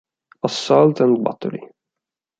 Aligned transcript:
Assault 0.41 0.99
and 1.01 1.21
Battery 1.23 1.61